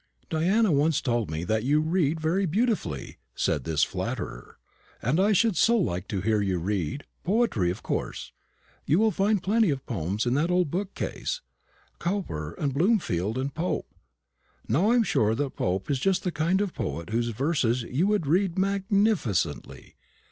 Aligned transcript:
"Diana 0.31 0.71
once 0.71 0.99
told 0.99 1.29
me 1.29 1.43
that 1.43 1.63
you 1.63 1.79
read 1.79 2.19
very 2.19 2.47
beautifully," 2.47 3.19
said 3.35 3.65
this 3.65 3.83
flatterer; 3.83 4.57
"and 4.99 5.19
I 5.19 5.31
should 5.31 5.55
so 5.55 5.77
like 5.77 6.07
to 6.07 6.21
hear 6.21 6.41
you 6.41 6.57
read 6.57 7.03
poetry 7.23 7.69
of 7.69 7.83
course. 7.83 8.31
You 8.87 8.97
will 8.97 9.11
find 9.11 9.43
plenty 9.43 9.69
of 9.69 9.85
poems 9.85 10.25
in 10.25 10.33
that 10.33 10.49
old 10.49 10.71
bookcase 10.71 11.41
Cowper, 11.99 12.53
and 12.53 12.73
Bloomfield, 12.73 13.37
and 13.37 13.53
Pope. 13.53 13.93
Now 14.67 14.89
I 14.89 14.95
am 14.95 15.03
sure 15.03 15.35
that 15.35 15.55
Pope 15.55 15.91
is 15.91 15.99
just 15.99 16.23
the 16.23 16.31
kind 16.31 16.61
of 16.61 16.73
poet 16.73 17.11
whose 17.11 17.27
verses 17.27 17.83
you 17.83 18.07
would 18.07 18.25
read 18.25 18.57
magnificently. 18.57 19.97